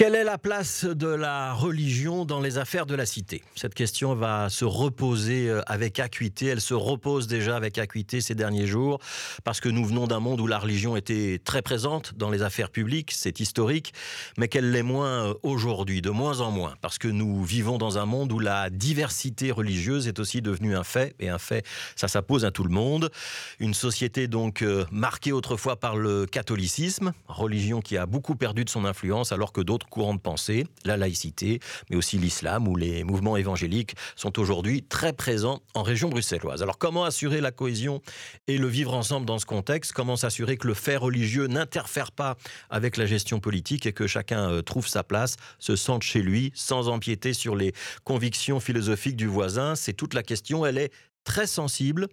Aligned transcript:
Quelle 0.00 0.14
est 0.14 0.24
la 0.24 0.38
place 0.38 0.86
de 0.86 1.08
la 1.08 1.52
religion 1.52 2.24
dans 2.24 2.40
les 2.40 2.56
affaires 2.56 2.86
de 2.86 2.94
la 2.94 3.04
cité? 3.04 3.42
Cette 3.54 3.74
question 3.74 4.14
va 4.14 4.48
se 4.48 4.64
reposer 4.64 5.50
euh, 5.50 5.60
avec 5.66 5.98
acuité. 5.98 6.46
Elle 6.46 6.62
se 6.62 6.72
repose 6.72 7.26
déjà 7.26 7.54
avec 7.54 7.76
acuité 7.76 8.22
ces 8.22 8.34
derniers 8.34 8.66
jours 8.66 8.98
parce 9.44 9.60
que 9.60 9.68
nous 9.68 9.84
venons 9.84 10.06
d'un 10.06 10.18
monde 10.18 10.40
où 10.40 10.46
la 10.46 10.58
religion 10.58 10.96
était 10.96 11.38
très 11.44 11.60
présente 11.60 12.14
dans 12.14 12.30
les 12.30 12.40
affaires 12.40 12.70
publiques, 12.70 13.12
c'est 13.12 13.40
historique, 13.40 13.92
mais 14.38 14.48
qu'elle 14.48 14.70
l'est 14.70 14.82
moins 14.82 15.28
euh, 15.28 15.34
aujourd'hui, 15.42 16.00
de 16.00 16.08
moins 16.08 16.40
en 16.40 16.50
moins, 16.50 16.76
parce 16.80 16.96
que 16.96 17.08
nous 17.08 17.44
vivons 17.44 17.76
dans 17.76 17.98
un 17.98 18.06
monde 18.06 18.32
où 18.32 18.38
la 18.38 18.70
diversité 18.70 19.50
religieuse 19.50 20.08
est 20.08 20.18
aussi 20.18 20.40
devenue 20.40 20.74
un 20.76 20.84
fait, 20.84 21.14
et 21.20 21.28
un 21.28 21.36
fait, 21.36 21.66
ça 21.94 22.08
s'impose 22.08 22.46
à 22.46 22.50
tout 22.50 22.64
le 22.64 22.70
monde. 22.70 23.10
Une 23.58 23.74
société 23.74 24.28
donc 24.28 24.62
euh, 24.62 24.86
marquée 24.90 25.32
autrefois 25.32 25.78
par 25.78 25.94
le 25.94 26.24
catholicisme, 26.24 27.12
religion 27.28 27.82
qui 27.82 27.98
a 27.98 28.06
beaucoup 28.06 28.34
perdu 28.34 28.64
de 28.64 28.70
son 28.70 28.86
influence 28.86 29.32
alors 29.32 29.52
que 29.52 29.60
d'autres 29.60 29.89
courant 29.90 30.14
de 30.14 30.20
pensée, 30.20 30.66
la 30.84 30.96
laïcité, 30.96 31.60
mais 31.90 31.96
aussi 31.96 32.16
l'islam 32.16 32.66
ou 32.66 32.76
les 32.76 33.04
mouvements 33.04 33.36
évangéliques 33.36 33.94
sont 34.16 34.38
aujourd'hui 34.38 34.82
très 34.82 35.12
présents 35.12 35.60
en 35.74 35.82
région 35.82 36.08
bruxelloise. 36.08 36.62
Alors 36.62 36.78
comment 36.78 37.04
assurer 37.04 37.40
la 37.40 37.50
cohésion 37.50 38.00
et 38.46 38.56
le 38.56 38.66
vivre 38.66 38.94
ensemble 38.94 39.26
dans 39.26 39.38
ce 39.38 39.46
contexte? 39.46 39.92
Comment 39.92 40.16
s'assurer 40.16 40.56
que 40.56 40.66
le 40.66 40.74
fait 40.74 40.96
religieux 40.96 41.46
n'interfère 41.46 42.12
pas 42.12 42.36
avec 42.70 42.96
la 42.96 43.04
gestion 43.04 43.40
politique 43.40 43.84
et 43.84 43.92
que 43.92 44.06
chacun 44.06 44.50
euh, 44.50 44.62
trouve 44.62 44.86
sa 44.86 45.04
place, 45.04 45.36
se 45.58 45.76
sente 45.76 46.02
chez 46.02 46.22
lui 46.22 46.52
sans 46.54 46.88
empiéter 46.88 47.34
sur 47.34 47.56
les 47.56 47.72
convictions 48.04 48.60
philosophiques 48.60 49.16
du 49.16 49.26
voisin? 49.26 49.74
C'est 49.74 49.92
toute 49.92 50.14
la 50.14 50.22
question, 50.22 50.64
elle 50.64 50.78
est 50.78 50.92
très 51.24 51.46
sensible 51.46 52.08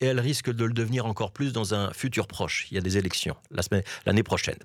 et 0.00 0.06
elle 0.06 0.20
risque 0.20 0.50
de 0.52 0.64
le 0.64 0.72
devenir 0.72 1.06
encore 1.06 1.32
plus 1.32 1.52
dans 1.52 1.74
un 1.74 1.92
futur 1.92 2.28
proche. 2.28 2.68
Il 2.70 2.74
y 2.74 2.78
a 2.78 2.80
des 2.80 2.98
élections 2.98 3.36
l'année 4.06 4.22
prochaine. 4.22 4.58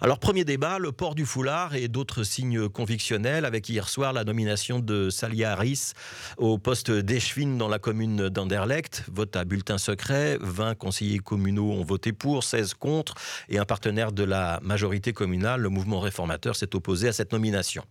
Alors 0.00 0.18
premier 0.18 0.44
débat, 0.44 0.78
le 0.78 0.90
port 0.90 1.14
du 1.14 1.26
foulard 1.26 1.76
et 1.76 1.86
d'autres 1.86 2.24
signes 2.24 2.68
convictionnels 2.68 3.44
avec 3.44 3.68
hier 3.68 3.88
soir 3.88 4.12
la 4.12 4.24
nomination 4.24 4.80
de 4.80 5.08
Salia 5.10 5.52
Harris 5.52 5.92
au 6.38 6.58
poste 6.58 6.90
d'échevine 6.90 7.56
dans 7.56 7.68
la 7.68 7.78
commune 7.78 8.28
d'Anderlecht. 8.28 9.04
Vote 9.12 9.36
à 9.36 9.44
bulletin 9.44 9.78
secret, 9.78 10.38
20 10.40 10.74
conseillers 10.74 11.18
communaux 11.18 11.70
ont 11.70 11.84
voté 11.84 12.12
pour, 12.12 12.42
16 12.42 12.74
contre 12.74 13.14
et 13.48 13.58
un 13.58 13.64
partenaire 13.64 14.10
de 14.10 14.24
la 14.24 14.58
majorité 14.62 15.12
communale, 15.12 15.60
le 15.60 15.68
mouvement 15.68 16.00
réformateur, 16.00 16.56
s'est 16.56 16.74
opposé 16.74 17.08
à 17.08 17.12
cette 17.12 17.32
nomination. 17.32 17.84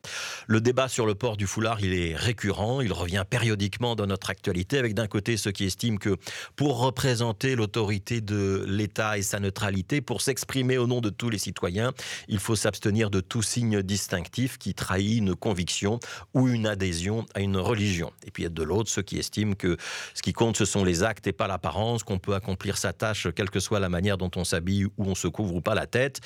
Le 0.47 0.59
débat 0.59 0.89
sur 0.89 1.06
le 1.06 1.16
port 1.16 1.38
du 1.38 1.47
foulard, 1.47 1.80
il 1.80 1.94
est 1.94 2.16
récurrent, 2.16 2.81
il 2.81 2.91
revient 2.91 3.23
périodiquement 3.30 3.95
dans 3.95 4.08
notre 4.08 4.30
actualité 4.30 4.78
avec 4.78 4.94
d'un 4.95 5.08
côté 5.08 5.38
ceux 5.38 5.52
qui 5.52 5.66
estiment 5.66 5.97
que 5.97 6.17
pour 6.56 6.89
représenter 6.90 7.56
l'autorité 7.56 8.20
de 8.20 8.66
l'État 8.68 9.20
et 9.20 9.22
sa 9.22 9.40
neutralité, 9.40 10.02
pour 10.02 10.23
s'exprimer 10.23 10.80
au 10.80 10.88
nom 10.88 11.02
de 11.02 11.12
tous 11.12 11.30
les 11.30 11.38
citoyens, 11.38 11.94
il 12.28 12.40
faut 12.40 12.56
s'abstenir 12.56 13.12
de 13.12 13.20
tout 13.20 13.44
signe 13.44 13.84
distinctif 13.84 14.58
qui 14.58 14.73
trahit 14.73 15.20
une 15.20 15.36
conviction 15.36 16.00
ou 16.34 16.48
une 16.48 16.66
adhésion 16.66 17.28
à 17.36 17.42
une 17.42 17.58
religion. 17.58 18.12
Et 18.26 18.31
puis 18.31 18.42
il 18.42 18.46
y 18.46 18.48
a 18.48 18.50
de 18.50 18.64
l'autre 18.64 18.90
ceux 18.90 19.04
qui 19.04 19.20
estiment 19.20 19.54
que 19.54 19.78
ce 20.16 20.23
qui 20.23 20.34
compte, 20.34 20.58
ce 20.58 20.66
sont 20.66 20.84
les 20.84 21.04
actes 21.04 21.28
et 21.28 21.31
pas 21.31 21.48
l'apparence, 21.48 22.02
qu'on 22.02 22.18
peut 22.18 22.34
accomplir 22.34 22.76
sa 22.76 22.92
tâche, 22.92 23.28
quelle 23.36 23.52
que 23.52 23.59
soit 23.59 23.80
la 23.80 23.90
manière 23.90 24.18
dont 24.18 24.31
on 24.36 24.44
s'habille 24.44 24.86
ou 24.86 25.06
on 25.06 25.14
se 25.14 25.28
couvre 25.28 25.53
ou 25.53 25.62
pas 25.62 25.76
la 25.76 25.86
tête. 25.86 26.22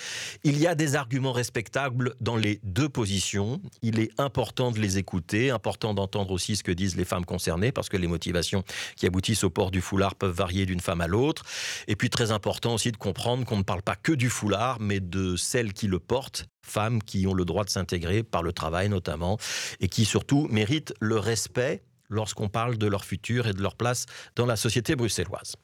Il 0.45 0.57
y 0.57 0.65
a 0.65 0.75
des 0.75 0.95
arguments 0.95 1.33
respectables 1.33 2.15
dans 2.21 2.37
les 2.37 2.61
deux 2.63 2.87
positions. 2.87 3.59
Il 3.81 3.99
est 3.99 4.17
important 4.17 4.71
de 4.71 4.79
les 4.79 4.97
écouter, 4.97 5.49
important 5.49 5.93
d'entendre 5.93 6.31
aussi 6.31 6.55
ce 6.55 6.63
que 6.63 6.71
disent 6.71 6.95
les 6.95 7.03
femmes 7.03 7.25
concernées, 7.25 7.73
parce 7.73 7.89
que 7.89 7.97
les 7.97 8.07
motivations 8.07 8.63
qui 8.95 9.05
aboutissent 9.05 9.43
au 9.43 9.49
port 9.49 9.71
du 9.71 9.81
foulard 9.81 10.15
peuvent 10.15 10.33
varier 10.33 10.52
d'une 10.65 10.79
femme 10.79 11.01
à 11.01 11.07
l'autre. 11.07 11.43
Et 11.87 11.95
puis 11.95 12.09
très 12.09 12.31
important 12.31 12.75
aussi 12.75 12.91
de 12.91 12.97
comprendre 12.97 13.45
qu'on 13.45 13.57
ne 13.57 13.63
parle 13.63 13.81
pas 13.81 13.95
que 13.95 14.11
du 14.11 14.29
foulard, 14.29 14.79
mais 14.79 14.99
de 14.99 15.35
celles 15.35 15.73
qui 15.73 15.87
le 15.87 15.99
portent, 15.99 16.45
femmes 16.61 17.01
qui 17.01 17.27
ont 17.27 17.33
le 17.33 17.45
droit 17.45 17.63
de 17.63 17.69
s'intégrer 17.69 18.23
par 18.23 18.43
le 18.43 18.53
travail 18.53 18.89
notamment, 18.89 19.37
et 19.79 19.87
qui 19.87 20.05
surtout 20.05 20.47
méritent 20.49 20.93
le 20.99 21.17
respect 21.17 21.83
lorsqu'on 22.09 22.47
parle 22.47 22.77
de 22.77 22.87
leur 22.87 23.05
futur 23.05 23.47
et 23.47 23.53
de 23.53 23.61
leur 23.61 23.75
place 23.75 24.05
dans 24.35 24.45
la 24.45 24.55
société 24.55 24.95
bruxelloise. 24.95 25.55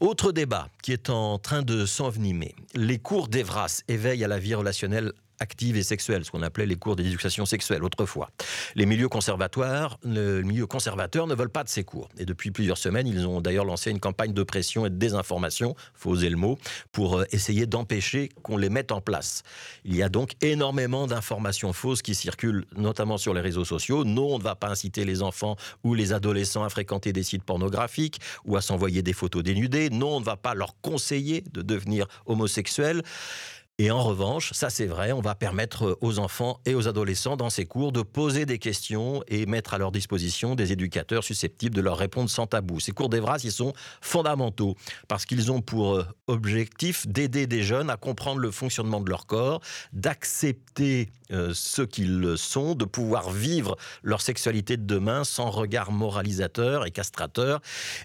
Autre 0.00 0.32
débat 0.32 0.68
qui 0.82 0.92
est 0.92 1.10
en 1.10 1.38
train 1.38 1.62
de 1.62 1.86
s'envenimer. 1.86 2.54
Les 2.74 2.98
cours 2.98 3.28
d'Evras 3.28 3.82
éveillent 3.88 4.24
à 4.24 4.28
la 4.28 4.38
vie 4.38 4.54
relationnelle 4.54 5.12
active 5.42 5.76
et 5.76 5.82
sexuelle, 5.82 6.24
ce 6.24 6.30
qu'on 6.30 6.42
appelait 6.42 6.66
les 6.66 6.76
cours 6.76 6.96
d'éducation 6.96 7.44
sexuelle 7.44 7.84
autrefois. 7.84 8.30
Les 8.76 8.86
milieux 8.86 9.08
conservatoires, 9.08 9.98
le 10.04 10.42
milieu 10.42 10.66
conservateur 10.66 11.26
ne 11.26 11.34
veulent 11.34 11.50
pas 11.50 11.64
de 11.64 11.68
ces 11.68 11.84
cours. 11.84 12.08
Et 12.16 12.24
depuis 12.24 12.50
plusieurs 12.50 12.78
semaines, 12.78 13.06
ils 13.06 13.26
ont 13.26 13.40
d'ailleurs 13.40 13.64
lancé 13.64 13.90
une 13.90 14.00
campagne 14.00 14.32
de 14.32 14.42
pression 14.42 14.86
et 14.86 14.90
de 14.90 14.96
désinformation, 14.96 15.74
faut 15.94 16.10
oser 16.10 16.30
le 16.30 16.36
mot, 16.36 16.58
pour 16.92 17.18
euh, 17.18 17.24
essayer 17.32 17.66
d'empêcher 17.66 18.30
qu'on 18.42 18.56
les 18.56 18.70
mette 18.70 18.92
en 18.92 19.00
place. 19.00 19.42
Il 19.84 19.96
y 19.96 20.02
a 20.02 20.08
donc 20.08 20.32
énormément 20.40 21.06
d'informations 21.06 21.72
fausses 21.72 22.02
qui 22.02 22.14
circulent, 22.14 22.64
notamment 22.76 23.18
sur 23.18 23.34
les 23.34 23.40
réseaux 23.40 23.64
sociaux. 23.64 24.04
Non, 24.04 24.34
on 24.34 24.38
ne 24.38 24.42
va 24.42 24.54
pas 24.54 24.68
inciter 24.68 25.04
les 25.04 25.22
enfants 25.22 25.56
ou 25.82 25.94
les 25.94 26.12
adolescents 26.12 26.64
à 26.64 26.68
fréquenter 26.68 27.12
des 27.12 27.24
sites 27.24 27.44
pornographiques 27.44 28.20
ou 28.44 28.56
à 28.56 28.60
s'envoyer 28.60 29.02
des 29.02 29.12
photos 29.12 29.42
dénudées. 29.42 29.90
Non, 29.90 30.16
on 30.16 30.20
ne 30.20 30.24
va 30.24 30.36
pas 30.36 30.54
leur 30.54 30.80
conseiller 30.80 31.42
de 31.52 31.62
devenir 31.62 32.06
homosexuels. 32.26 33.02
Et 33.78 33.90
en 33.90 34.02
revanche, 34.02 34.52
ça 34.52 34.68
c'est 34.68 34.86
vrai, 34.86 35.12
on 35.12 35.22
va 35.22 35.34
permettre 35.34 35.96
aux 36.02 36.18
enfants 36.18 36.60
et 36.66 36.74
aux 36.74 36.88
adolescents 36.88 37.38
dans 37.38 37.48
ces 37.48 37.64
cours 37.64 37.90
de 37.90 38.02
poser 38.02 38.44
des 38.44 38.58
questions 38.58 39.24
et 39.28 39.46
mettre 39.46 39.72
à 39.72 39.78
leur 39.78 39.90
disposition 39.90 40.54
des 40.54 40.72
éducateurs 40.72 41.24
susceptibles 41.24 41.74
de 41.74 41.80
leur 41.80 41.96
répondre 41.96 42.28
sans 42.28 42.46
tabou. 42.46 42.80
Ces 42.80 42.92
cours 42.92 43.08
d'Evras, 43.08 43.38
ils 43.44 43.50
sont 43.50 43.72
fondamentaux 44.02 44.76
parce 45.08 45.24
qu'ils 45.24 45.50
ont 45.50 45.62
pour 45.62 45.96
euh, 45.96 46.06
objectif 46.26 47.08
d'aider 47.08 47.46
des 47.46 47.62
jeunes 47.62 47.88
à 47.88 47.96
comprendre 47.96 48.40
le 48.40 48.50
fonctionnement 48.50 49.00
de 49.00 49.08
leur 49.08 49.24
corps, 49.24 49.62
d'accepter 49.94 51.08
euh, 51.30 51.52
ce 51.54 51.80
qu'ils 51.80 52.34
sont, 52.36 52.74
de 52.74 52.84
pouvoir 52.84 53.30
vivre 53.30 53.76
leur 54.02 54.20
sexualité 54.20 54.76
de 54.76 54.84
demain 54.84 55.24
sans 55.24 55.48
regard 55.50 55.92
moralisateur 55.92 56.84
et 56.84 56.90
castrateur. 56.90 57.62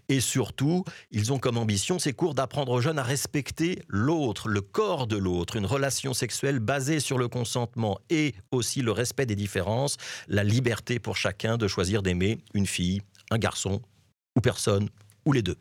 Et 0.07 0.22
surtout, 0.22 0.85
ils 1.11 1.33
ont 1.33 1.39
comme 1.39 1.57
ambition 1.57 2.00
ces 2.00 2.13
cours 2.13 2.35
d'apprendre 2.35 2.72
aux 2.72 2.79
jeunes 2.79 3.00
à 3.00 3.03
respecter 3.03 3.83
l'autre, 3.89 4.47
le 4.47 4.61
corps 4.61 5.07
de 5.07 5.17
l'autre 5.17 5.57
relation 5.67 6.13
sexuelle 6.13 6.59
basée 6.59 7.00
sur 7.00 7.17
le 7.17 7.28
consentement 7.28 8.00
et 8.09 8.33
aussi 8.51 8.81
le 8.81 8.91
respect 8.91 9.25
des 9.25 9.35
différences, 9.35 9.97
la 10.28 10.44
liberté 10.44 11.00
pour 11.00 11.16
chacun 11.17 11.57
de 11.57 11.67
choisir 11.67 12.01
d'aimer 12.01 12.39
une 12.53 12.66
fille, 12.66 13.01
un 13.29 13.38
garçon 13.38 13.81
ou 14.35 14.41
personne 14.41 14.89
ou 15.25 15.33
les 15.33 15.41
deux. 15.41 15.57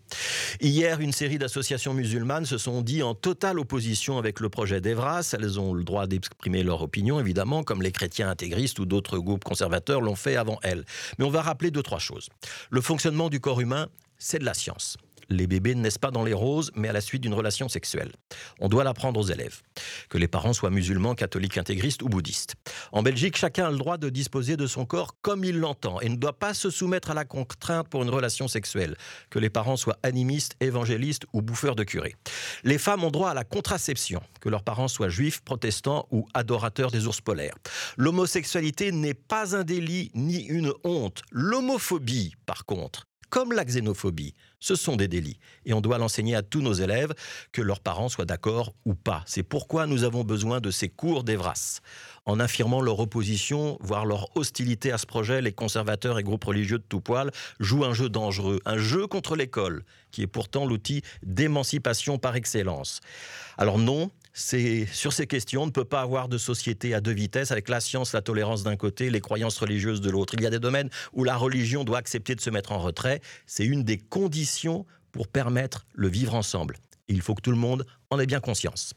Hier, 0.60 1.00
une 1.00 1.12
série 1.12 1.38
d'associations 1.38 1.92
musulmanes 1.92 2.46
se 2.46 2.56
sont 2.56 2.82
dit 2.82 3.02
en 3.02 3.14
totale 3.14 3.58
opposition 3.58 4.16
avec 4.16 4.38
le 4.38 4.48
projet 4.48 4.80
d'Evras. 4.80 5.34
Elles 5.36 5.58
ont 5.58 5.74
le 5.74 5.82
droit 5.82 6.06
d'exprimer 6.06 6.62
leur 6.62 6.82
opinion, 6.82 7.18
évidemment, 7.18 7.64
comme 7.64 7.82
les 7.82 7.90
chrétiens 7.90 8.30
intégristes 8.30 8.78
ou 8.78 8.86
d'autres 8.86 9.18
groupes 9.18 9.42
conservateurs 9.42 10.00
l'ont 10.00 10.14
fait 10.14 10.36
avant 10.36 10.58
elles. 10.62 10.84
Mais 11.18 11.24
on 11.24 11.30
va 11.30 11.42
rappeler 11.42 11.72
deux, 11.72 11.82
trois 11.82 11.98
choses. 11.98 12.28
Le 12.70 12.80
fonctionnement 12.80 13.28
du 13.28 13.40
corps 13.40 13.60
humain, 13.60 13.88
c'est 14.18 14.38
de 14.38 14.44
la 14.44 14.54
science 14.54 14.96
les 15.28 15.46
bébés 15.46 15.74
ne 15.74 15.80
naissent 15.80 15.98
pas 15.98 16.10
dans 16.10 16.24
les 16.24 16.32
roses, 16.32 16.70
mais 16.74 16.88
à 16.88 16.92
la 16.92 17.00
suite 17.00 17.22
d'une 17.22 17.34
relation 17.34 17.68
sexuelle. 17.68 18.12
On 18.60 18.68
doit 18.68 18.84
l'apprendre 18.84 19.20
aux 19.20 19.26
élèves, 19.26 19.62
que 20.08 20.18
les 20.18 20.28
parents 20.28 20.52
soient 20.52 20.70
musulmans, 20.70 21.14
catholiques, 21.14 21.58
intégristes 21.58 22.02
ou 22.02 22.08
bouddhistes. 22.08 22.54
En 22.92 23.02
Belgique, 23.02 23.36
chacun 23.36 23.66
a 23.66 23.70
le 23.70 23.78
droit 23.78 23.96
de 23.96 24.08
disposer 24.08 24.56
de 24.56 24.66
son 24.66 24.84
corps 24.84 25.16
comme 25.22 25.44
il 25.44 25.58
l'entend 25.58 26.00
et 26.00 26.08
ne 26.08 26.16
doit 26.16 26.38
pas 26.38 26.54
se 26.54 26.70
soumettre 26.70 27.10
à 27.10 27.14
la 27.14 27.24
contrainte 27.24 27.88
pour 27.88 28.02
une 28.02 28.10
relation 28.10 28.48
sexuelle, 28.48 28.96
que 29.30 29.38
les 29.38 29.50
parents 29.50 29.76
soient 29.76 29.98
animistes, 30.02 30.56
évangélistes 30.60 31.26
ou 31.32 31.42
bouffeurs 31.42 31.76
de 31.76 31.84
curés. 31.84 32.16
Les 32.64 32.78
femmes 32.78 33.04
ont 33.04 33.10
droit 33.10 33.30
à 33.30 33.34
la 33.34 33.44
contraception, 33.44 34.22
que 34.40 34.48
leurs 34.48 34.62
parents 34.62 34.88
soient 34.88 35.08
juifs, 35.08 35.40
protestants 35.42 36.06
ou 36.10 36.26
adorateurs 36.34 36.90
des 36.90 37.06
ours 37.06 37.20
polaires. 37.20 37.56
L'homosexualité 37.96 38.92
n'est 38.92 39.14
pas 39.14 39.56
un 39.56 39.64
délit 39.64 40.10
ni 40.14 40.44
une 40.44 40.72
honte. 40.84 41.22
L'homophobie, 41.30 42.34
par 42.46 42.64
contre, 42.64 43.06
comme 43.36 43.52
la 43.52 43.66
xénophobie, 43.66 44.32
ce 44.60 44.74
sont 44.74 44.96
des 44.96 45.08
délits. 45.08 45.38
Et 45.66 45.74
on 45.74 45.82
doit 45.82 45.98
l'enseigner 45.98 46.34
à 46.34 46.40
tous 46.40 46.62
nos 46.62 46.72
élèves, 46.72 47.12
que 47.52 47.60
leurs 47.60 47.80
parents 47.80 48.08
soient 48.08 48.24
d'accord 48.24 48.72
ou 48.86 48.94
pas. 48.94 49.24
C'est 49.26 49.42
pourquoi 49.42 49.86
nous 49.86 50.04
avons 50.04 50.24
besoin 50.24 50.62
de 50.62 50.70
ces 50.70 50.88
cours 50.88 51.22
d'Evras. 51.22 51.80
En 52.24 52.40
affirmant 52.40 52.80
leur 52.80 52.98
opposition, 52.98 53.76
voire 53.82 54.06
leur 54.06 54.34
hostilité 54.38 54.90
à 54.90 54.96
ce 54.96 55.04
projet, 55.04 55.42
les 55.42 55.52
conservateurs 55.52 56.18
et 56.18 56.22
groupes 56.22 56.44
religieux 56.44 56.78
de 56.78 56.84
tout 56.88 57.02
poil 57.02 57.30
jouent 57.60 57.84
un 57.84 57.92
jeu 57.92 58.08
dangereux, 58.08 58.58
un 58.64 58.78
jeu 58.78 59.06
contre 59.06 59.36
l'école, 59.36 59.84
qui 60.12 60.22
est 60.22 60.26
pourtant 60.26 60.64
l'outil 60.64 61.02
d'émancipation 61.22 62.16
par 62.16 62.36
excellence. 62.36 63.02
Alors 63.58 63.76
non, 63.76 64.10
sur 64.36 65.12
ces 65.14 65.26
questions, 65.26 65.62
on 65.62 65.66
ne 65.66 65.70
peut 65.70 65.84
pas 65.84 66.02
avoir 66.02 66.28
de 66.28 66.36
société 66.36 66.92
à 66.94 67.00
deux 67.00 67.12
vitesses 67.12 67.52
avec 67.52 67.70
la 67.70 67.80
science, 67.80 68.12
la 68.12 68.20
tolérance 68.20 68.62
d'un 68.62 68.76
côté, 68.76 69.08
les 69.08 69.20
croyances 69.20 69.56
religieuses 69.58 70.02
de 70.02 70.10
l'autre. 70.10 70.34
Il 70.34 70.42
y 70.42 70.46
a 70.46 70.50
des 70.50 70.58
domaines 70.58 70.90
où 71.14 71.24
la 71.24 71.36
religion 71.36 71.84
doit 71.84 71.98
accepter 71.98 72.34
de 72.34 72.40
se 72.42 72.50
mettre 72.50 72.72
en 72.72 72.78
retrait. 72.78 73.20
C'est 73.46 73.64
une 73.64 73.82
des 73.82 73.96
conditions 73.98 74.84
pour 75.10 75.28
permettre 75.28 75.86
le 75.94 76.08
vivre 76.08 76.34
ensemble. 76.34 76.76
Il 77.08 77.22
faut 77.22 77.34
que 77.34 77.40
tout 77.40 77.50
le 77.50 77.56
monde 77.56 77.86
en 78.10 78.18
ait 78.18 78.26
bien 78.26 78.40
conscience. 78.40 78.92